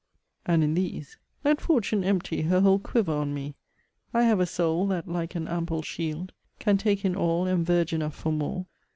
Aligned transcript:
And 0.47 0.63
in 0.63 0.73
these: 0.73 1.19
Let 1.43 1.61
Fortune 1.61 2.03
empty 2.03 2.41
her 2.41 2.61
whole 2.61 2.79
quiver 2.79 3.13
on 3.13 3.35
me, 3.35 3.53
I 4.15 4.23
have 4.23 4.39
a 4.39 4.47
soul, 4.47 4.87
that, 4.87 5.07
like 5.07 5.35
an 5.35 5.47
ample 5.47 5.83
shield, 5.83 6.33
Can 6.57 6.77
take 6.79 7.05
in 7.05 7.15
all, 7.15 7.45
and 7.45 7.63
verge 7.63 7.93
enough 7.93 8.15
for 8.15 8.31
more. 8.33 8.65